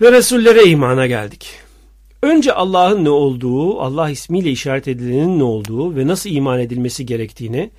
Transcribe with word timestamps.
Ve 0.00 0.12
Resullere 0.12 0.64
imana 0.64 1.06
geldik. 1.06 1.50
Önce 2.22 2.52
Allah'ın 2.52 3.04
ne 3.04 3.10
olduğu, 3.10 3.80
Allah 3.80 4.10
ismiyle 4.10 4.50
işaret 4.50 4.88
edilenin 4.88 5.38
ne 5.38 5.42
olduğu 5.42 5.96
ve 5.96 6.06
nasıl 6.06 6.30
iman 6.30 6.60
edilmesi 6.60 7.06
gerektiğini, 7.06 7.70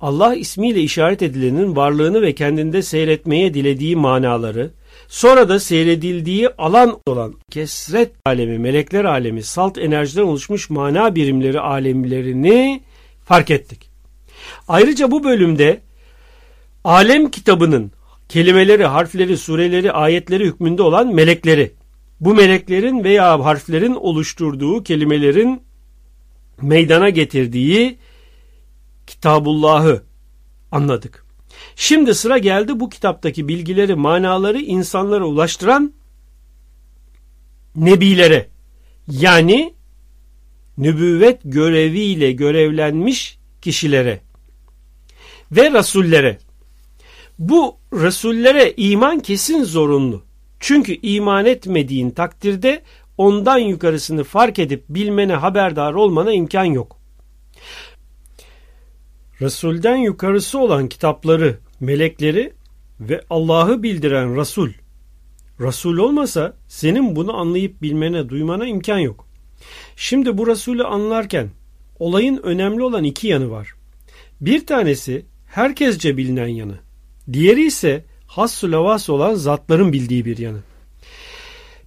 Allah 0.00 0.34
ismiyle 0.34 0.80
işaret 0.80 1.22
edilenin 1.22 1.76
varlığını 1.76 2.22
ve 2.22 2.34
kendinde 2.34 2.82
seyretmeye 2.82 3.54
dilediği 3.54 3.96
manaları, 3.96 4.70
sonra 5.08 5.48
da 5.48 5.60
seyredildiği 5.60 6.48
alan 6.48 6.98
olan 7.06 7.34
kesret 7.50 8.12
alemi, 8.26 8.58
melekler 8.58 9.04
alemi, 9.04 9.42
salt 9.42 9.78
enerjiden 9.78 10.22
oluşmuş 10.22 10.70
mana 10.70 11.14
birimleri 11.14 11.60
alemlerini 11.60 12.82
fark 13.24 13.50
ettik. 13.50 13.90
Ayrıca 14.68 15.10
bu 15.10 15.24
bölümde 15.24 15.80
alem 16.84 17.30
kitabının 17.30 17.92
kelimeleri, 18.32 18.84
harfleri, 18.84 19.36
sureleri, 19.36 19.92
ayetleri 19.92 20.44
hükmünde 20.44 20.82
olan 20.82 21.14
melekleri, 21.14 21.72
bu 22.20 22.34
meleklerin 22.34 23.04
veya 23.04 23.44
harflerin 23.44 23.94
oluşturduğu 23.94 24.82
kelimelerin 24.82 25.62
meydana 26.62 27.08
getirdiği 27.10 27.98
Kitabullah'ı 29.06 30.02
anladık. 30.70 31.26
Şimdi 31.76 32.14
sıra 32.14 32.38
geldi 32.38 32.80
bu 32.80 32.88
kitaptaki 32.88 33.48
bilgileri, 33.48 33.94
manaları 33.94 34.60
insanlara 34.60 35.24
ulaştıran 35.24 35.92
nebilere. 37.76 38.48
Yani 39.08 39.74
nübüvvet 40.78 41.40
göreviyle 41.44 42.32
görevlenmiş 42.32 43.38
kişilere 43.62 44.20
ve 45.52 45.72
rasullere. 45.72 46.38
Bu 47.42 47.76
rasullere 47.92 48.74
iman 48.76 49.20
kesin 49.20 49.64
zorunlu. 49.64 50.22
Çünkü 50.60 50.98
iman 51.02 51.46
etmediğin 51.46 52.10
takdirde 52.10 52.82
ondan 53.18 53.58
yukarısını 53.58 54.24
fark 54.24 54.58
edip 54.58 54.84
bilmene 54.88 55.34
haberdar 55.34 55.92
olmana 55.92 56.32
imkan 56.32 56.64
yok. 56.64 56.96
Resulden 59.40 59.96
yukarısı 59.96 60.58
olan 60.58 60.88
kitapları, 60.88 61.58
melekleri 61.80 62.52
ve 63.00 63.20
Allah'ı 63.30 63.82
bildiren 63.82 64.36
Resul. 64.36 64.70
Resul 65.60 65.98
olmasa 65.98 66.56
senin 66.68 67.16
bunu 67.16 67.36
anlayıp 67.36 67.82
bilmene, 67.82 68.28
duymana 68.28 68.66
imkan 68.66 68.98
yok. 68.98 69.26
Şimdi 69.96 70.38
bu 70.38 70.46
Resulü 70.46 70.84
anlarken 70.84 71.50
olayın 71.98 72.40
önemli 72.42 72.82
olan 72.82 73.04
iki 73.04 73.28
yanı 73.28 73.50
var. 73.50 73.74
Bir 74.40 74.66
tanesi 74.66 75.26
herkesce 75.46 76.16
bilinen 76.16 76.48
yanı. 76.48 76.91
Diğeri 77.32 77.66
ise 77.66 78.04
hassu 78.26 78.72
lavas 78.72 79.10
olan 79.10 79.34
zatların 79.34 79.92
bildiği 79.92 80.24
bir 80.24 80.38
yanı. 80.38 80.60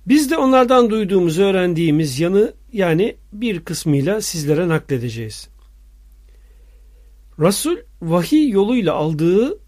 Biz 0.05 0.31
de 0.31 0.37
onlardan 0.37 0.89
duyduğumuz, 0.89 1.39
öğrendiğimiz 1.39 2.19
yanı 2.19 2.53
yani 2.73 3.15
bir 3.33 3.59
kısmıyla 3.59 4.21
sizlere 4.21 4.67
nakledeceğiz. 4.67 5.49
Resul 7.39 7.77
vahiy 8.01 8.49
yoluyla 8.49 8.93
aldığı 8.93 9.59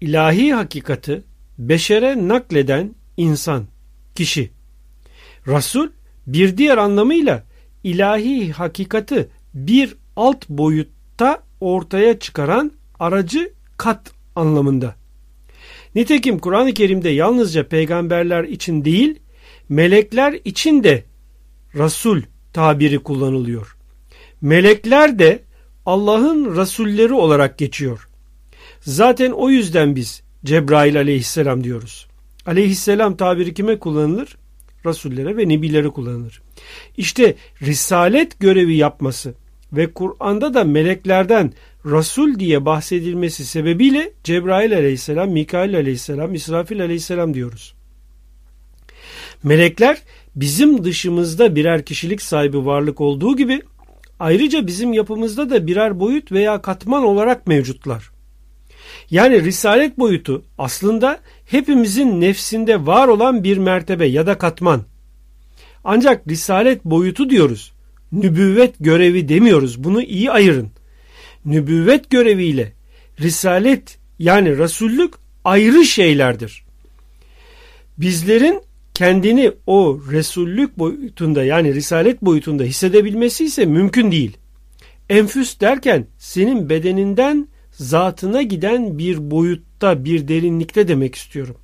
ilahi 0.00 0.54
hakikati 0.54 1.22
beşere 1.58 2.28
nakleden 2.28 2.94
insan, 3.16 3.66
kişi. 4.14 4.50
Resul 5.46 5.88
bir 6.26 6.56
diğer 6.56 6.78
anlamıyla 6.78 7.44
ilahi 7.84 8.52
hakikati 8.52 9.28
bir 9.54 9.96
alt 10.16 10.48
boyutta 10.48 11.42
ortaya 11.60 12.18
çıkaran 12.18 12.72
aracı 12.98 13.52
kat 13.84 14.10
anlamında. 14.36 14.94
Nitekim 15.94 16.38
Kur'an-ı 16.38 16.74
Kerim'de 16.74 17.08
yalnızca 17.08 17.68
peygamberler 17.68 18.44
için 18.44 18.84
değil, 18.84 19.18
melekler 19.68 20.32
için 20.44 20.84
de 20.84 21.04
Resul 21.74 22.22
tabiri 22.52 22.98
kullanılıyor. 22.98 23.76
Melekler 24.40 25.18
de 25.18 25.42
Allah'ın 25.86 26.56
Resulleri 26.56 27.12
olarak 27.12 27.58
geçiyor. 27.58 28.08
Zaten 28.80 29.30
o 29.30 29.50
yüzden 29.50 29.96
biz 29.96 30.22
Cebrail 30.44 30.98
aleyhisselam 30.98 31.64
diyoruz. 31.64 32.06
Aleyhisselam 32.46 33.16
tabiri 33.16 33.54
kime 33.54 33.78
kullanılır? 33.78 34.36
Resullere 34.86 35.36
ve 35.36 35.48
nebilere 35.48 35.88
kullanılır. 35.88 36.42
İşte 36.96 37.34
risalet 37.62 38.40
görevi 38.40 38.76
yapması 38.76 39.34
ve 39.72 39.92
Kur'an'da 39.92 40.54
da 40.54 40.64
meleklerden 40.64 41.52
Resul 41.84 42.38
diye 42.38 42.64
bahsedilmesi 42.64 43.46
sebebiyle 43.46 44.12
Cebrail 44.24 44.76
aleyhisselam, 44.76 45.30
Mikail 45.30 45.76
aleyhisselam, 45.76 46.34
İsrafil 46.34 46.82
aleyhisselam 46.82 47.34
diyoruz. 47.34 47.74
Melekler 49.42 49.98
bizim 50.36 50.84
dışımızda 50.84 51.56
birer 51.56 51.84
kişilik 51.84 52.22
sahibi 52.22 52.66
varlık 52.66 53.00
olduğu 53.00 53.36
gibi 53.36 53.62
ayrıca 54.20 54.66
bizim 54.66 54.92
yapımızda 54.92 55.50
da 55.50 55.66
birer 55.66 56.00
boyut 56.00 56.32
veya 56.32 56.62
katman 56.62 57.04
olarak 57.04 57.46
mevcutlar. 57.46 58.10
Yani 59.10 59.44
risalet 59.44 59.98
boyutu 59.98 60.44
aslında 60.58 61.18
hepimizin 61.46 62.20
nefsinde 62.20 62.86
var 62.86 63.08
olan 63.08 63.44
bir 63.44 63.58
mertebe 63.58 64.06
ya 64.06 64.26
da 64.26 64.38
katman. 64.38 64.82
Ancak 65.84 66.28
risalet 66.28 66.84
boyutu 66.84 67.30
diyoruz. 67.30 67.72
Nübüvvet 68.12 68.74
görevi 68.80 69.28
demiyoruz. 69.28 69.84
Bunu 69.84 70.02
iyi 70.02 70.30
ayırın 70.30 70.70
nübüvvet 71.44 72.10
göreviyle 72.10 72.72
risalet 73.20 73.98
yani 74.18 74.58
rasullük 74.58 75.14
ayrı 75.44 75.84
şeylerdir. 75.84 76.64
Bizlerin 77.98 78.62
kendini 78.94 79.52
o 79.66 80.00
resullük 80.10 80.78
boyutunda 80.78 81.44
yani 81.44 81.74
risalet 81.74 82.22
boyutunda 82.22 82.62
hissedebilmesi 82.62 83.44
ise 83.44 83.64
mümkün 83.64 84.12
değil. 84.12 84.36
Enfüs 85.08 85.60
derken 85.60 86.06
senin 86.18 86.68
bedeninden 86.68 87.48
zatına 87.70 88.42
giden 88.42 88.98
bir 88.98 89.30
boyutta, 89.30 90.04
bir 90.04 90.28
derinlikte 90.28 90.88
demek 90.88 91.14
istiyorum. 91.14 91.56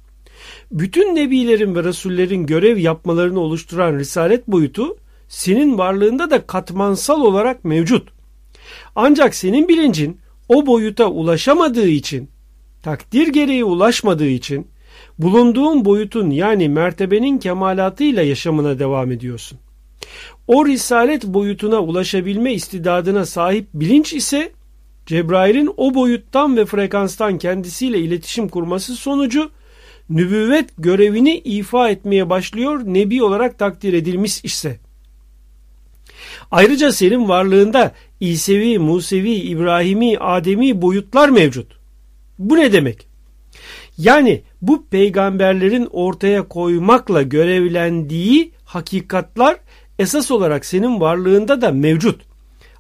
Bütün 0.73 1.17
nebilerin 1.17 1.75
ve 1.75 1.85
rasullerin 1.85 2.47
görev 2.47 2.79
yapmalarını 2.79 3.41
oluşturan 3.41 3.99
risalet 3.99 4.49
boyutu 4.49 4.97
senin 5.29 5.79
varlığında 5.79 6.31
da 6.31 6.47
katmansal 6.47 7.21
olarak 7.21 7.65
mevcut. 7.65 8.09
Ancak 8.97 9.35
senin 9.35 9.69
bilincin 9.69 10.21
o 10.49 10.67
boyuta 10.67 11.07
ulaşamadığı 11.07 11.89
için, 11.89 12.29
takdir 12.83 13.29
gereği 13.29 13.65
ulaşmadığı 13.65 14.29
için 14.29 14.67
bulunduğun 15.19 15.85
boyutun 15.85 16.31
yani 16.31 16.69
mertebenin 16.69 17.39
kemalatıyla 17.39 18.23
yaşamına 18.23 18.79
devam 18.79 19.13
ediyorsun. 19.13 19.59
O 20.47 20.67
risalet 20.67 21.25
boyutuna 21.25 21.81
ulaşabilme 21.81 22.53
istidadına 22.53 23.27
sahip 23.27 23.67
bilinç 23.75 24.13
ise 24.13 24.53
Cebrail'in 25.07 25.71
o 25.77 25.95
boyuttan 25.95 26.57
ve 26.57 26.67
frekanstan 26.67 27.39
kendisiyle 27.39 27.99
iletişim 27.99 28.49
kurması 28.49 28.97
sonucu 28.97 29.51
nübüvvet 30.11 30.71
görevini 30.79 31.39
ifa 31.39 31.91
etmeye 31.91 32.31
başlıyor 32.31 32.81
nebi 32.85 33.23
olarak 33.23 33.59
takdir 33.59 33.93
edilmiş 33.93 34.45
ise. 34.45 34.79
Ayrıca 36.51 36.93
senin 36.93 37.29
varlığında 37.29 37.93
İsevi, 38.21 38.79
Musevi, 38.79 39.33
İbrahimi, 39.35 40.19
Ademi 40.19 40.83
boyutlar 40.83 41.29
mevcut. 41.29 41.79
Bu 42.39 42.57
ne 42.57 42.73
demek? 42.73 43.07
Yani 43.99 44.43
bu 44.63 44.87
peygamberlerin 44.87 45.89
ortaya 45.91 46.49
koymakla 46.49 47.23
görevlendiği 47.23 48.53
hakikatlar 48.65 49.57
esas 49.99 50.31
olarak 50.31 50.65
senin 50.65 51.01
varlığında 51.01 51.61
da 51.61 51.71
mevcut. 51.71 52.21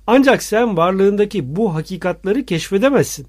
Ancak 0.06 0.42
sen 0.42 0.76
varlığındaki 0.76 1.56
bu 1.56 1.74
hakikatları 1.74 2.46
keşfedemezsin. 2.46 3.26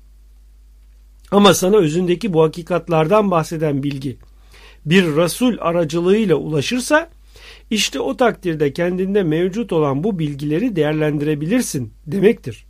Ama 1.31 1.53
sana 1.53 1.77
özündeki 1.77 2.33
bu 2.33 2.43
hakikatlardan 2.43 3.31
bahseden 3.31 3.83
bilgi 3.83 4.17
bir 4.85 5.03
Resul 5.03 5.57
aracılığıyla 5.59 6.35
ulaşırsa 6.35 7.09
işte 7.71 7.99
o 7.99 8.17
takdirde 8.17 8.73
kendinde 8.73 9.23
mevcut 9.23 9.73
olan 9.73 10.03
bu 10.03 10.19
bilgileri 10.19 10.75
değerlendirebilirsin 10.75 11.93
demektir. 12.07 12.65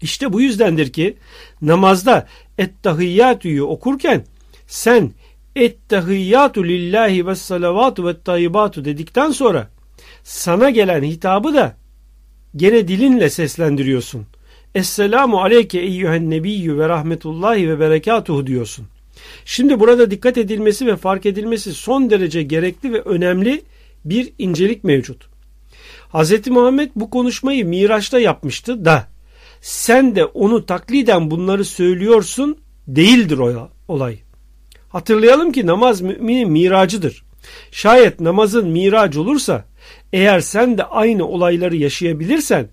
İşte 0.00 0.32
bu 0.32 0.40
yüzdendir 0.40 0.92
ki 0.92 1.16
namazda 1.62 2.26
Ettahiyyatü'yü 2.58 3.62
okurken 3.62 4.24
sen 4.66 5.12
Ettahiyyatu 5.56 6.64
lillahi 6.64 7.26
ve 7.26 7.34
salavatu 7.34 8.06
ve 8.06 8.22
tayyibatu 8.22 8.84
dedikten 8.84 9.30
sonra 9.30 9.70
sana 10.24 10.70
gelen 10.70 11.02
hitabı 11.02 11.54
da 11.54 11.76
gene 12.56 12.88
dilinle 12.88 13.30
seslendiriyorsun. 13.30 14.26
Esselamu 14.74 15.40
aleyke 15.40 15.80
eyyühen 15.80 16.30
nebiyyü 16.30 16.78
ve 16.78 16.88
rahmetullahi 16.88 17.68
ve 17.68 17.80
berekatuhu 17.80 18.46
diyorsun. 18.46 18.86
Şimdi 19.44 19.80
burada 19.80 20.10
dikkat 20.10 20.38
edilmesi 20.38 20.86
ve 20.86 20.96
fark 20.96 21.26
edilmesi 21.26 21.74
son 21.74 22.10
derece 22.10 22.42
gerekli 22.42 22.92
ve 22.92 23.00
önemli 23.00 23.62
bir 24.10 24.32
incelik 24.38 24.84
mevcut. 24.84 25.28
Hz. 26.14 26.46
Muhammed 26.46 26.90
bu 26.96 27.10
konuşmayı 27.10 27.66
Miraç'ta 27.66 28.20
yapmıştı 28.20 28.84
da 28.84 29.08
sen 29.60 30.16
de 30.16 30.24
onu 30.24 30.66
takliden 30.66 31.30
bunları 31.30 31.64
söylüyorsun 31.64 32.58
değildir 32.88 33.38
o 33.38 33.70
olay. 33.88 34.18
Hatırlayalım 34.88 35.52
ki 35.52 35.66
namaz 35.66 36.00
müminin 36.00 36.50
miracıdır. 36.50 37.24
Şayet 37.70 38.20
namazın 38.20 38.68
mirac 38.68 39.18
olursa 39.18 39.64
eğer 40.12 40.40
sen 40.40 40.78
de 40.78 40.84
aynı 40.84 41.26
olayları 41.26 41.76
yaşayabilirsen 41.76 42.68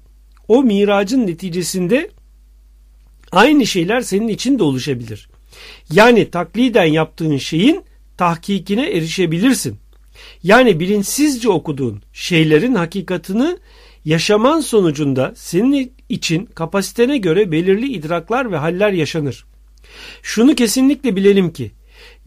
o 0.47 0.63
miracın 0.63 1.27
neticesinde 1.27 2.09
aynı 3.31 3.65
şeyler 3.65 4.01
senin 4.01 4.27
için 4.27 4.59
de 4.59 4.63
oluşabilir. 4.63 5.29
Yani 5.91 6.31
takliden 6.31 6.85
yaptığın 6.85 7.37
şeyin 7.37 7.83
tahkikine 8.17 8.89
erişebilirsin. 8.89 9.82
Yani 10.43 10.79
bilinçsizce 10.79 11.49
okuduğun 11.49 12.01
şeylerin 12.13 12.75
hakikatını 12.75 13.57
yaşaman 14.05 14.59
sonucunda 14.59 15.33
senin 15.35 15.93
için 16.09 16.45
kapasitene 16.45 17.17
göre 17.17 17.51
belirli 17.51 17.87
idraklar 17.93 18.51
ve 18.51 18.57
haller 18.57 18.91
yaşanır. 18.91 19.45
Şunu 20.21 20.55
kesinlikle 20.55 21.15
bilelim 21.15 21.53
ki 21.53 21.71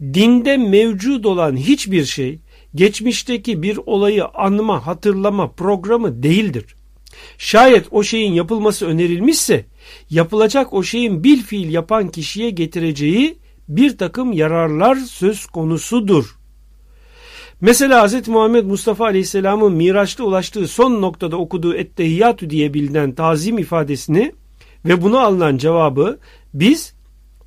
dinde 0.01 0.57
mevcut 0.57 1.25
olan 1.25 1.57
hiçbir 1.57 2.05
şey 2.05 2.39
geçmişteki 2.75 3.63
bir 3.63 3.79
olayı 3.85 4.25
anma, 4.25 4.87
hatırlama 4.87 5.51
programı 5.51 6.23
değildir. 6.23 6.65
Şayet 7.37 7.85
o 7.91 8.03
şeyin 8.03 8.33
yapılması 8.33 8.85
önerilmişse 8.85 9.65
yapılacak 10.09 10.73
o 10.73 10.83
şeyin 10.83 11.23
bil 11.23 11.41
fiil 11.41 11.73
yapan 11.73 12.09
kişiye 12.09 12.49
getireceği 12.49 13.37
bir 13.67 13.97
takım 13.97 14.33
yararlar 14.33 14.95
söz 14.95 15.45
konusudur. 15.45 16.36
Mesela 17.61 18.07
Hz. 18.07 18.27
Muhammed 18.27 18.65
Mustafa 18.65 19.05
Aleyhisselam'ın 19.05 19.73
Miraç'ta 19.73 20.23
ulaştığı 20.23 20.67
son 20.67 21.01
noktada 21.01 21.37
okuduğu 21.37 21.75
Ettehiyyatü 21.75 22.49
diye 22.49 22.73
bilinen 22.73 23.11
tazim 23.11 23.57
ifadesini 23.57 24.33
ve 24.85 25.01
buna 25.01 25.21
alınan 25.21 25.57
cevabı 25.57 26.19
biz 26.53 26.93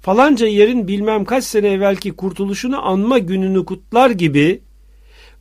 falanca 0.01 0.47
yerin 0.47 0.89
bilmem 0.89 1.25
kaç 1.25 1.45
sene 1.45 1.69
evvelki 1.69 2.11
kurtuluşunu 2.13 2.87
anma 2.89 3.19
gününü 3.19 3.65
kutlar 3.65 4.11
gibi 4.11 4.63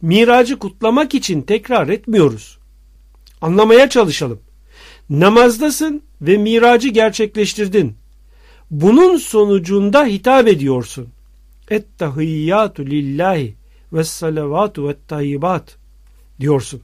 miracı 0.02 0.60
kutlamak 0.60 1.16
için 1.16 1.42
tekrar 1.42 1.88
etmiyoruz. 1.88 2.58
Anlamaya 3.42 3.90
çalışalım. 3.90 4.40
Namazdasın 5.10 6.02
ve 6.22 6.38
miracı 6.38 6.90
gerçekleştirdin. 6.90 7.96
Bunun 8.72 9.18
sonucunda 9.18 10.06
hitap 10.06 10.48
ediyorsun. 10.48 11.08
Ettehiyyatü 11.70 12.92
lillahi 12.92 13.59
ve 13.94 14.04
salavatu 14.04 14.88
ve 14.88 14.96
tayyibat 15.08 15.78
diyorsun. 16.40 16.82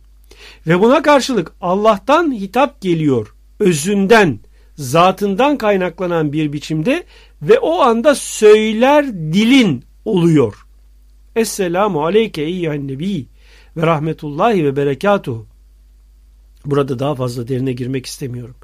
Ve 0.68 0.82
buna 0.82 1.02
karşılık 1.02 1.52
Allah'tan 1.62 2.32
hitap 2.32 2.82
geliyor. 2.82 3.36
Özünden, 3.60 4.40
zatından 4.76 5.58
kaynaklanan 5.58 6.34
bir 6.34 6.54
biçimde 6.54 7.04
ve 7.42 7.60
o 7.60 7.82
anda 7.82 8.16
söyler 8.16 9.14
dilin 9.14 9.84
oluyor. 10.06 10.66
Esselamu 11.36 12.06
aleyke 12.06 12.42
eyyühen 12.42 12.88
nebi 12.88 13.26
ve 13.78 13.86
rahmetullahi 13.86 14.66
ve 14.66 14.76
berekatuhu. 14.76 15.46
Burada 16.66 17.00
daha 17.00 17.16
fazla 17.16 17.48
derine 17.48 17.74
girmek 17.74 18.06
istemiyorum. 18.06 18.56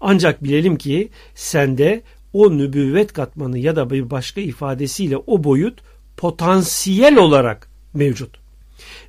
Ancak 0.00 0.44
bilelim 0.44 0.76
ki 0.76 1.08
sende 1.34 2.02
o 2.32 2.58
nübüvvet 2.58 3.12
katmanı 3.12 3.58
ya 3.58 3.76
da 3.76 3.90
bir 3.90 4.10
başka 4.10 4.40
ifadesiyle 4.40 5.16
o 5.16 5.44
boyut 5.44 5.80
potansiyel 6.16 7.16
olarak 7.16 7.68
mevcut. 7.96 8.36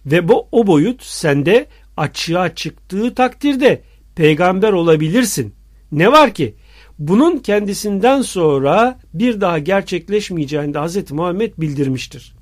Ve 0.05 0.27
bu 0.27 0.47
o 0.51 0.67
boyut 0.67 1.03
sende 1.03 1.65
açığa 1.97 2.55
çıktığı 2.55 3.15
takdirde 3.15 3.81
peygamber 4.15 4.71
olabilirsin. 4.71 5.53
Ne 5.91 6.11
var 6.11 6.33
ki 6.33 6.55
bunun 6.99 7.37
kendisinden 7.37 8.21
sonra 8.21 8.99
bir 9.13 9.41
daha 9.41 9.59
gerçekleşmeyeceğini 9.59 10.73
de 10.73 10.79
Hz. 10.79 11.11
Muhammed 11.11 11.53
bildirmiştir. 11.57 12.33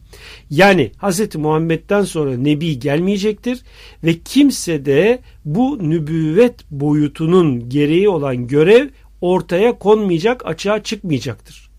Yani 0.49 0.91
Hz. 1.01 1.35
Muhammed'den 1.35 2.01
sonra 2.01 2.37
Nebi 2.37 2.79
gelmeyecektir 2.79 3.61
ve 4.03 4.19
kimse 4.19 4.85
de 4.85 5.19
bu 5.45 5.89
nübüvvet 5.89 6.55
boyutunun 6.71 7.69
gereği 7.69 8.09
olan 8.09 8.47
görev 8.47 8.89
ortaya 9.21 9.79
konmayacak, 9.79 10.45
açığa 10.45 10.83
çıkmayacaktır. 10.83 11.69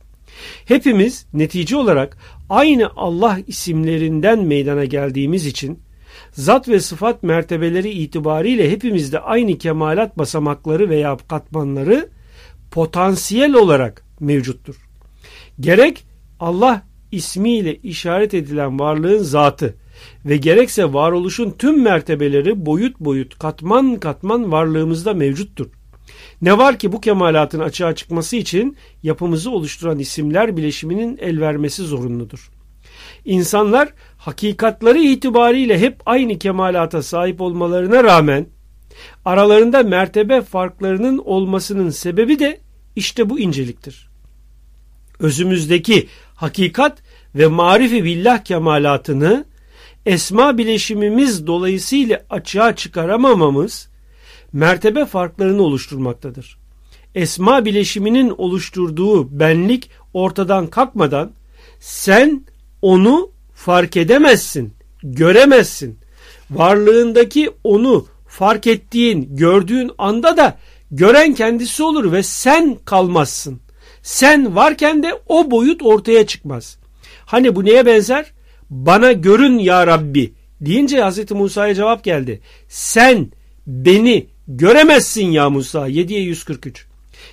Hepimiz 0.64 1.26
netice 1.32 1.76
olarak 1.76 2.18
aynı 2.50 2.90
Allah 2.96 3.38
isimlerinden 3.46 4.44
meydana 4.44 4.84
geldiğimiz 4.84 5.46
için 5.46 5.78
zat 6.32 6.68
ve 6.68 6.80
sıfat 6.80 7.22
mertebeleri 7.22 7.90
itibariyle 7.90 8.70
hepimizde 8.70 9.20
aynı 9.20 9.58
kemalat 9.58 10.18
basamakları 10.18 10.90
veya 10.90 11.16
katmanları 11.28 12.08
potansiyel 12.70 13.54
olarak 13.54 14.04
mevcuttur. 14.20 14.88
Gerek 15.60 16.04
Allah 16.40 16.82
ismiyle 17.12 17.76
işaret 17.76 18.34
edilen 18.34 18.78
varlığın 18.78 19.22
zatı 19.22 19.74
ve 20.24 20.36
gerekse 20.36 20.92
varoluşun 20.92 21.50
tüm 21.50 21.82
mertebeleri 21.82 22.66
boyut 22.66 23.00
boyut 23.00 23.38
katman 23.38 24.00
katman 24.00 24.52
varlığımızda 24.52 25.14
mevcuttur. 25.14 25.66
Ne 26.42 26.58
var 26.58 26.78
ki 26.78 26.92
bu 26.92 27.00
kemalatın 27.00 27.60
açığa 27.60 27.94
çıkması 27.94 28.36
için 28.36 28.76
yapımızı 29.02 29.50
oluşturan 29.50 29.98
isimler 29.98 30.56
bileşiminin 30.56 31.18
el 31.20 31.40
vermesi 31.40 31.82
zorunludur. 31.82 32.50
İnsanlar 33.24 33.88
hakikatları 34.18 34.98
itibariyle 34.98 35.78
hep 35.78 36.00
aynı 36.06 36.38
kemalata 36.38 37.02
sahip 37.02 37.40
olmalarına 37.40 38.04
rağmen 38.04 38.46
aralarında 39.24 39.82
mertebe 39.82 40.42
farklarının 40.42 41.18
olmasının 41.18 41.90
sebebi 41.90 42.38
de 42.38 42.60
işte 42.96 43.30
bu 43.30 43.40
inceliktir. 43.40 44.08
Özümüzdeki 45.18 46.08
hakikat 46.34 46.98
ve 47.34 47.46
marifi 47.46 48.04
billah 48.04 48.44
kemalatını 48.44 49.44
esma 50.06 50.58
bileşimimiz 50.58 51.46
dolayısıyla 51.46 52.24
açığa 52.30 52.76
çıkaramamamız 52.76 53.88
mertebe 54.56 55.04
farklarını 55.04 55.62
oluşturmaktadır. 55.62 56.58
Esma 57.14 57.64
bileşiminin 57.64 58.34
oluşturduğu 58.38 59.40
benlik 59.40 59.90
ortadan 60.14 60.66
kalkmadan 60.66 61.32
sen 61.80 62.44
onu 62.82 63.30
fark 63.54 63.96
edemezsin, 63.96 64.74
göremezsin. 65.02 65.98
Varlığındaki 66.50 67.50
onu 67.64 68.06
fark 68.28 68.66
ettiğin, 68.66 69.36
gördüğün 69.36 69.90
anda 69.98 70.36
da 70.36 70.58
gören 70.90 71.34
kendisi 71.34 71.82
olur 71.82 72.12
ve 72.12 72.22
sen 72.22 72.78
kalmazsın. 72.84 73.60
Sen 74.02 74.56
varken 74.56 75.02
de 75.02 75.20
o 75.28 75.50
boyut 75.50 75.82
ortaya 75.82 76.26
çıkmaz. 76.26 76.78
Hani 77.26 77.56
bu 77.56 77.64
neye 77.64 77.86
benzer? 77.86 78.32
Bana 78.70 79.12
görün 79.12 79.58
ya 79.58 79.86
Rabbi 79.86 80.32
deyince 80.60 81.04
Hz. 81.04 81.30
Musa'ya 81.30 81.74
cevap 81.74 82.04
geldi. 82.04 82.40
Sen 82.68 83.32
beni 83.66 84.26
göremezsin 84.48 85.30
ya 85.30 85.50
Musa 85.50 85.88
7'ye 85.88 86.20
143. 86.20 86.86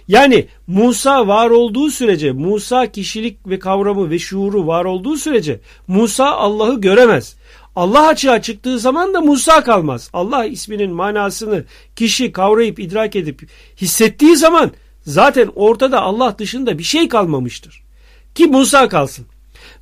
Yani 0.08 0.48
Musa 0.68 1.28
var 1.28 1.50
olduğu 1.50 1.92
sürece, 1.92 2.32
Musa 2.32 2.92
kişilik 2.92 3.48
ve 3.48 3.60
kavramı 3.60 4.10
ve 4.10 4.20
şuuru 4.20 4.68
var 4.68 4.86
olduğu 4.86 5.18
sürece 5.18 5.60
Musa 5.88 6.26
Allah'ı 6.26 6.82
göremez. 6.82 7.36
Allah 7.76 8.08
açığa 8.08 8.42
çıktığı 8.42 8.80
zaman 8.80 9.14
da 9.14 9.22
Musa 9.22 9.64
kalmaz. 9.64 10.10
Allah 10.14 10.46
isminin 10.46 10.92
manasını 10.92 11.64
kişi 11.96 12.32
kavrayıp 12.32 12.80
idrak 12.80 13.16
edip 13.16 13.50
hissettiği 13.82 14.36
zaman 14.38 14.72
zaten 15.02 15.50
ortada 15.56 16.02
Allah 16.02 16.38
dışında 16.40 16.78
bir 16.78 16.84
şey 16.84 17.08
kalmamıştır. 17.08 17.84
Ki 18.36 18.48
Musa 18.48 18.90
kalsın. 18.90 19.26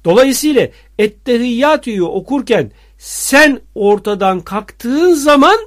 Dolayısıyla 0.05 0.67
Ettehiyyatü'yü 0.99 2.03
okurken 2.03 2.71
sen 2.97 3.59
ortadan 3.75 4.39
kalktığın 4.39 5.13
zaman 5.13 5.57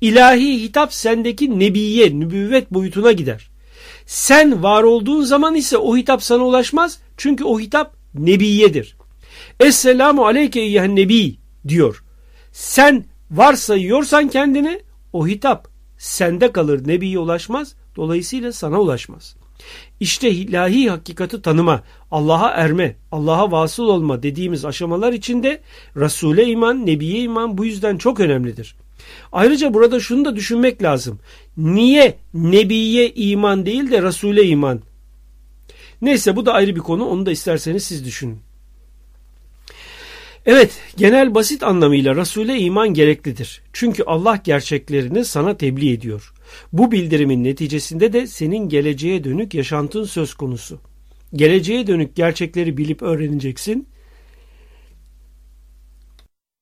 ilahi 0.00 0.62
hitap 0.62 0.94
sendeki 0.94 1.58
nebiye, 1.58 2.20
nübüvvet 2.20 2.70
boyutuna 2.74 3.12
gider. 3.12 3.50
Sen 4.06 4.62
var 4.62 4.82
olduğun 4.82 5.22
zaman 5.22 5.54
ise 5.54 5.76
o 5.76 5.96
hitap 5.96 6.22
sana 6.22 6.44
ulaşmaz. 6.44 6.98
Çünkü 7.16 7.44
o 7.44 7.60
hitap 7.60 7.96
nebiyedir. 8.14 8.96
Esselamu 9.60 10.26
aleyke 10.26 10.60
eyyühen 10.60 10.96
nebi 10.96 11.36
diyor. 11.68 12.04
Sen 12.52 13.04
varsayıyorsan 13.30 14.28
kendini 14.28 14.80
o 15.12 15.26
hitap 15.26 15.68
sende 15.98 16.52
kalır 16.52 16.88
nebiye 16.88 17.18
ulaşmaz. 17.18 17.74
Dolayısıyla 17.96 18.52
sana 18.52 18.80
ulaşmaz. 18.80 19.36
İşte 20.00 20.30
ilahi 20.30 20.90
hakikati 20.90 21.42
tanıma, 21.42 21.82
Allah'a 22.10 22.50
erme, 22.50 22.96
Allah'a 23.12 23.52
vasıl 23.52 23.84
olma 23.84 24.22
dediğimiz 24.22 24.64
aşamalar 24.64 25.12
içinde 25.12 25.60
Resul'e 25.96 26.46
iman, 26.46 26.86
Nebiye 26.86 27.22
iman 27.22 27.58
bu 27.58 27.64
yüzden 27.64 27.98
çok 27.98 28.20
önemlidir. 28.20 28.76
Ayrıca 29.32 29.74
burada 29.74 30.00
şunu 30.00 30.24
da 30.24 30.36
düşünmek 30.36 30.82
lazım. 30.82 31.18
Niye 31.56 32.14
Nebiye 32.34 33.10
iman 33.14 33.66
değil 33.66 33.90
de 33.90 34.02
Resul'e 34.02 34.44
iman? 34.44 34.82
Neyse 36.02 36.36
bu 36.36 36.46
da 36.46 36.52
ayrı 36.52 36.76
bir 36.76 36.80
konu 36.80 37.04
onu 37.04 37.26
da 37.26 37.30
isterseniz 37.30 37.84
siz 37.84 38.04
düşünün. 38.04 38.38
Evet, 40.46 40.70
genel 40.96 41.34
basit 41.34 41.62
anlamıyla 41.62 42.16
Resul'e 42.16 42.58
iman 42.58 42.94
gereklidir. 42.94 43.62
Çünkü 43.72 44.02
Allah 44.02 44.40
gerçeklerini 44.44 45.24
sana 45.24 45.56
tebliğ 45.56 45.92
ediyor. 45.92 46.32
Bu 46.72 46.92
bildirimin 46.92 47.44
neticesinde 47.44 48.12
de 48.12 48.26
senin 48.26 48.68
geleceğe 48.68 49.24
dönük 49.24 49.54
yaşantın 49.54 50.04
söz 50.04 50.34
konusu. 50.34 50.80
geleceğe 51.34 51.86
dönük 51.86 52.16
gerçekleri 52.16 52.76
bilip 52.76 53.02
öğreneceksin 53.02 53.88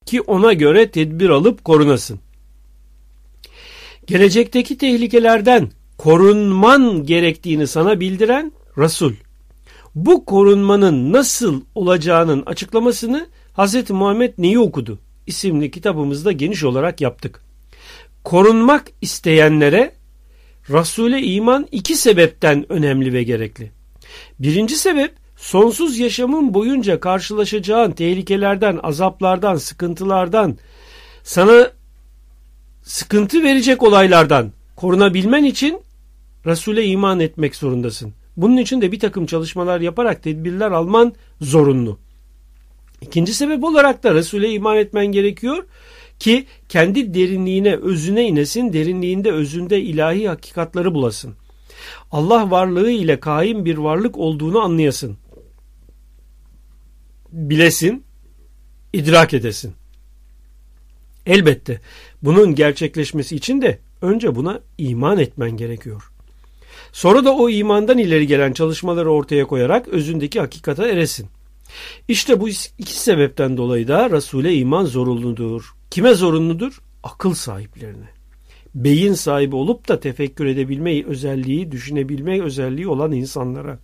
ki 0.06 0.20
ona 0.20 0.52
göre 0.52 0.90
tedbir 0.90 1.28
alıp 1.28 1.64
korunasın. 1.64 2.20
Gelecekteki 4.06 4.78
tehlikelerden 4.78 5.70
korunman 5.98 7.06
gerektiğini 7.06 7.66
sana 7.66 8.00
bildiren 8.00 8.52
Resul. 8.78 9.12
Bu 9.94 10.25
korunmanın 10.25 11.12
nasıl 11.12 11.62
olacağının 11.75 12.42
açıklamasını 12.46 13.26
Hz. 13.58 13.90
Muhammed 13.90 14.34
Neyi 14.38 14.58
okudu 14.58 14.98
isimli 15.26 15.70
kitabımızda 15.70 16.32
geniş 16.32 16.64
olarak 16.64 17.00
yaptık. 17.00 17.42
Korunmak 18.25 18.84
isteyenlere 19.00 19.92
Resul'e 20.70 21.22
iman 21.22 21.66
iki 21.72 21.96
sebepten 21.96 22.72
önemli 22.72 23.12
ve 23.12 23.22
gerekli. 23.22 23.70
Birinci 24.38 24.76
sebep 24.76 25.14
sonsuz 25.36 25.98
yaşamın 25.98 26.54
boyunca 26.54 27.00
karşılaşacağın 27.00 27.92
tehlikelerden, 27.92 28.80
azaplardan, 28.82 29.56
sıkıntılardan, 29.56 30.58
sana 31.22 31.70
sıkıntı 32.86 33.42
verecek 33.42 33.82
olaylardan 33.82 34.52
korunabilmen 34.76 35.44
için 35.44 35.80
Resul'e 36.46 36.84
iman 36.84 37.20
etmek 37.20 37.56
zorundasın. 37.56 38.14
Bunun 38.36 38.56
için 38.56 38.80
de 38.80 38.92
bir 38.92 38.98
takım 38.98 39.26
çalışmalar 39.26 39.80
yaparak 39.80 40.22
tedbirler 40.22 40.70
alman 40.70 41.14
zorunlu. 41.40 41.98
İkinci 43.00 43.34
sebep 43.34 43.64
olarak 43.64 44.02
da 44.04 44.14
Resul'e 44.14 44.52
iman 44.52 44.76
etmen 44.76 45.06
gerekiyor 45.06 45.64
ki 46.18 46.46
kendi 46.68 47.14
derinliğine, 47.14 47.76
özüne 47.76 48.28
inesin, 48.28 48.72
derinliğinde, 48.72 49.32
özünde 49.32 49.80
ilahi 49.80 50.28
hakikatları 50.28 50.94
bulasın. 50.94 51.34
Allah 52.10 52.50
varlığı 52.50 52.90
ile 52.90 53.20
kaim 53.20 53.64
bir 53.64 53.78
varlık 53.78 54.18
olduğunu 54.18 54.60
anlayasın. 54.60 55.16
Bilesin, 57.32 58.04
idrak 58.92 59.34
edesin. 59.34 59.74
Elbette 61.26 61.80
bunun 62.23 62.54
gerçekleşmesi 62.54 63.37
için 63.37 63.62
de 63.62 63.78
önce 64.02 64.35
buna 64.35 64.61
iman 64.78 65.18
etmen 65.18 65.50
gerekiyor. 65.50 66.11
Sonra 66.92 67.25
da 67.25 67.35
o 67.35 67.50
imandan 67.50 67.99
ileri 67.99 68.26
gelen 68.26 68.52
çalışmaları 68.52 69.11
ortaya 69.11 69.47
koyarak 69.47 69.88
özündeki 69.88 70.40
hakikata 70.40 70.88
eresin. 70.88 71.26
İşte 72.09 72.40
bu 72.40 72.49
iki 72.78 73.00
sebepten 73.00 73.56
dolayı 73.56 73.88
da 73.88 74.11
Resul'e 74.11 74.54
iman 74.54 74.85
zorunludur. 74.85 75.75
Kime 75.90 76.14
zorunludur? 76.14 76.80
Akıl 77.02 77.35
sahiplerine. 77.35 78.09
Beyin 78.75 79.14
sahibi 79.14 79.56
olup 79.56 79.88
da 79.88 80.00
tefekkür 80.00 80.47
edebilme 80.47 81.04
özelliği, 81.04 81.73
düşünebilme 81.73 82.42
özelliği 82.42 82.88
olan 82.88 83.12
insanlara. 83.12 83.78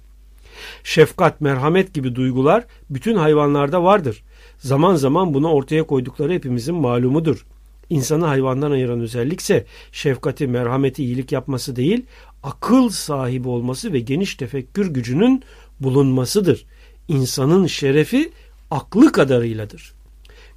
Şefkat, 0.84 1.40
merhamet 1.40 1.94
gibi 1.94 2.14
duygular 2.14 2.64
bütün 2.90 3.16
hayvanlarda 3.16 3.82
vardır. 3.82 4.22
Zaman 4.62 4.94
zaman 4.94 5.34
bunu 5.34 5.52
ortaya 5.52 5.82
koydukları 5.82 6.32
hepimizin 6.32 6.74
malumudur. 6.74 7.46
İnsanı 7.90 8.26
hayvandan 8.26 8.70
ayıran 8.70 9.00
özellikse 9.00 9.66
şefkati, 9.92 10.46
merhameti, 10.46 11.04
iyilik 11.04 11.32
yapması 11.32 11.76
değil, 11.76 12.04
akıl 12.42 12.88
sahibi 12.88 13.48
olması 13.48 13.92
ve 13.92 14.00
geniş 14.00 14.34
tefekkür 14.34 14.86
gücünün 14.86 15.42
bulunmasıdır. 15.80 16.66
İnsanın 17.08 17.66
şerefi 17.66 18.32
aklı 18.70 19.12
kadarıyladır. 19.12 19.92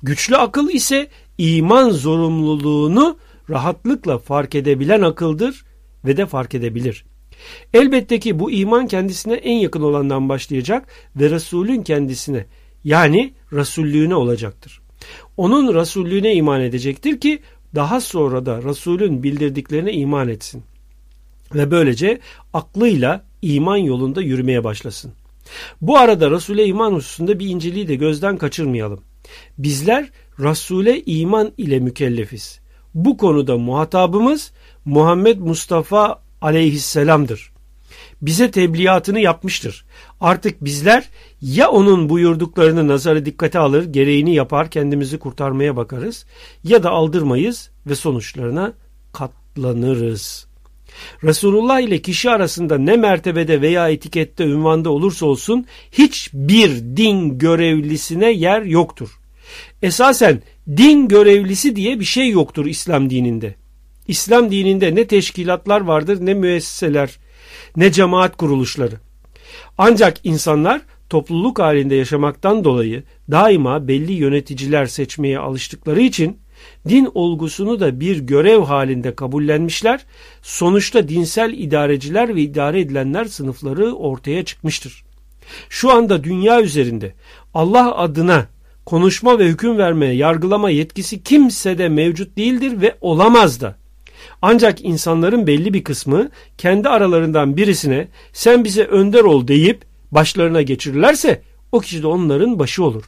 Güçlü 0.04 0.38
akıl 0.38 0.70
ise 0.70 1.08
iman 1.38 1.90
zorunluluğunu 1.90 3.18
rahatlıkla 3.50 4.18
fark 4.18 4.56
edebilen 4.56 5.02
akıldır 5.02 5.66
ve 6.06 6.18
de 6.18 6.26
fark 6.26 6.56
edebilir. 6.56 7.06
Elbette 7.74 8.20
ki 8.20 8.40
bu 8.40 8.52
iman 8.52 8.88
kendisine 8.88 9.34
en 9.34 9.58
yakın 9.58 9.82
olandan 9.82 10.30
başlayacak 10.30 10.88
ve 11.16 11.30
Resulün 11.30 11.84
kendisine 11.84 12.46
yani 12.86 13.34
Resullüğüne 13.54 14.16
olacaktır. 14.16 14.82
Onun 15.38 15.76
Resullüğüne 15.76 16.34
iman 16.34 16.62
edecektir 16.62 17.20
ki 17.20 17.40
daha 17.76 18.02
sonra 18.02 18.46
da 18.46 18.64
Resulün 18.64 19.24
bildirdiklerine 19.24 19.94
iman 19.94 20.30
etsin. 20.30 20.64
Ve 21.56 21.72
böylece 21.72 22.20
aklıyla 22.54 23.26
iman 23.42 23.78
yolunda 23.78 24.22
yürümeye 24.22 24.64
başlasın. 24.64 25.14
Bu 25.82 25.98
arada 25.98 26.32
Resul'e 26.32 26.66
iman 26.66 26.94
hususunda 26.94 27.40
bir 27.40 27.50
inceliği 27.50 27.88
de 27.88 27.96
gözden 27.96 28.38
kaçırmayalım. 28.38 29.02
Bizler 29.58 30.10
Resul'e 30.40 31.04
iman 31.06 31.52
ile 31.58 31.80
mükellefiz. 31.80 32.60
Bu 32.94 33.18
konuda 33.18 33.58
muhatabımız 33.58 34.52
Muhammed 34.86 35.38
Mustafa 35.38 36.22
aleyhisselamdır. 36.42 37.55
Bize 38.22 38.52
tebliğatını 38.52 39.20
yapmıştır. 39.20 39.86
Artık 40.22 40.64
bizler 40.64 41.10
ya 41.42 41.70
onun 41.70 42.10
buyurduklarını 42.10 42.88
nazara 42.88 43.26
dikkate 43.26 43.60
alır, 43.60 43.86
gereğini 43.86 44.36
yapar, 44.36 44.70
kendimizi 44.70 45.20
kurtarmaya 45.20 45.76
bakarız 45.76 46.26
ya 46.64 46.84
da 46.84 46.90
aldırmayız 46.90 47.70
ve 47.88 47.96
sonuçlarına 47.96 48.74
katlanırız. 49.14 50.48
Resulullah 51.24 51.80
ile 51.80 52.02
kişi 52.02 52.30
arasında 52.30 52.78
ne 52.78 52.98
mertebede 52.98 53.62
veya 53.62 53.90
etikette 53.90 54.44
ünvanda 54.44 54.90
olursa 54.90 55.26
olsun 55.26 55.66
hiçbir 55.92 56.70
din 56.70 57.38
görevlisine 57.38 58.32
yer 58.32 58.62
yoktur. 58.62 59.20
Esasen 59.82 60.42
din 60.78 61.08
görevlisi 61.08 61.76
diye 61.76 62.00
bir 62.00 62.06
şey 62.06 62.30
yoktur 62.30 62.66
İslam 62.66 63.10
dininde. 63.10 63.56
İslam 64.08 64.52
dininde 64.52 64.96
ne 64.96 65.08
teşkilatlar 65.08 65.82
vardır 65.82 66.18
ne 66.22 66.34
müesseseler 66.34 67.18
ne 67.76 67.92
cemaat 67.92 68.38
kuruluşları. 68.38 68.96
Ancak 69.78 70.18
insanlar 70.24 70.82
topluluk 71.10 71.60
halinde 71.60 71.96
yaşamaktan 71.96 72.64
dolayı 72.64 73.04
daima 73.32 73.88
belli 73.88 74.14
yöneticiler 74.14 74.86
seçmeye 74.86 75.40
alıştıkları 75.40 76.02
için 76.02 76.40
din 76.90 77.10
olgusunu 77.14 77.80
da 77.80 78.00
bir 78.00 78.20
görev 78.20 78.60
halinde 78.62 79.16
kabullenmişler. 79.16 80.06
Sonuçta 80.42 81.08
dinsel 81.08 81.54
idareciler 81.54 82.36
ve 82.36 82.42
idare 82.42 82.80
edilenler 82.80 83.26
sınıfları 83.26 83.94
ortaya 83.94 84.46
çıkmıştır. 84.46 85.04
Şu 85.70 85.92
anda 85.92 86.24
dünya 86.24 86.62
üzerinde 86.62 87.14
Allah 87.54 87.96
adına 87.96 88.48
konuşma 88.86 89.40
ve 89.40 89.48
hüküm 89.48 89.78
vermeye, 89.78 90.16
yargılama 90.16 90.70
yetkisi 90.70 91.24
kimsede 91.24 91.90
mevcut 91.90 92.38
değildir 92.38 92.82
ve 92.82 92.96
olamaz 93.02 93.62
da. 93.62 93.85
Ancak 94.42 94.86
insanların 94.86 95.48
belli 95.48 95.74
bir 95.74 95.84
kısmı 95.84 96.30
kendi 96.58 96.90
aralarından 96.90 97.58
birisine 97.58 98.08
sen 98.34 98.64
bize 98.64 98.84
önder 98.84 99.22
ol 99.22 99.48
deyip 99.48 99.82
başlarına 100.12 100.62
geçirirlerse 100.62 101.42
o 101.72 101.80
kişi 101.80 102.04
de 102.04 102.08
onların 102.08 102.60
başı 102.60 102.84
olur. 102.84 103.04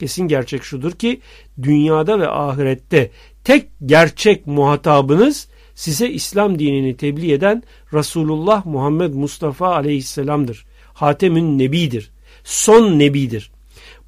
Kesin 0.00 0.28
gerçek 0.28 0.64
şudur 0.64 0.92
ki 0.92 1.20
dünyada 1.62 2.20
ve 2.20 2.28
ahirette 2.28 3.10
tek 3.44 3.68
gerçek 3.86 4.46
muhatabınız 4.46 5.48
size 5.74 6.10
İslam 6.10 6.58
dinini 6.58 6.96
tebliğ 6.96 7.32
eden 7.32 7.62
Resulullah 7.92 8.66
Muhammed 8.66 9.14
Mustafa 9.14 9.74
aleyhisselamdır. 9.74 10.66
Hatemün 10.94 11.58
Nebidir. 11.58 12.10
Son 12.44 12.98
Nebidir. 12.98 13.50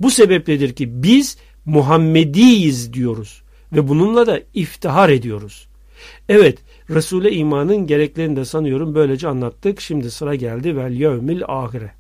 Bu 0.01 0.11
sebepledir 0.11 0.75
ki 0.75 1.03
biz 1.03 1.39
Muhammediyiz 1.65 2.93
diyoruz 2.93 3.43
ve 3.73 3.89
bununla 3.89 4.27
da 4.27 4.41
iftihar 4.55 5.09
ediyoruz. 5.09 5.69
Evet 6.29 6.59
Resul'e 6.91 7.31
imanın 7.31 7.87
gereklerini 7.87 8.37
de 8.37 8.45
sanıyorum 8.45 8.95
böylece 8.95 9.29
anlattık. 9.29 9.81
Şimdi 9.81 10.11
sıra 10.11 10.35
geldi 10.35 10.77
vel 10.77 10.93
yevmil 10.93 11.43
ahire. 11.47 11.93